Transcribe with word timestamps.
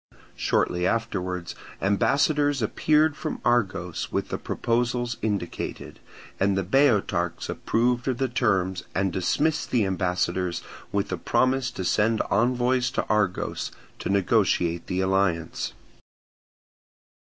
Shortly 0.35 0.87
afterwards 0.87 1.53
ambassadors 1.79 2.63
appeared 2.63 3.15
from 3.15 3.39
Argos 3.45 4.11
with 4.11 4.29
the 4.29 4.39
proposals 4.39 5.17
indicated; 5.21 5.99
and 6.39 6.57
the 6.57 6.63
Boeotarchs 6.63 7.49
approved 7.49 8.07
of 8.07 8.17
the 8.17 8.27
terms 8.27 8.83
and 8.95 9.13
dismissed 9.13 9.69
the 9.69 9.85
ambassadors 9.85 10.63
with 10.91 11.11
a 11.11 11.17
promise 11.17 11.69
to 11.69 11.85
send 11.85 12.19
envoys 12.31 12.89
to 12.89 13.05
Argos 13.09 13.69
to 13.99 14.09
negotiate 14.09 14.87
the 14.87 15.01
alliance. 15.01 15.73